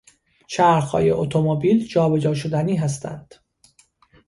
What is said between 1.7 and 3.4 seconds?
جابجا شدنی هستند.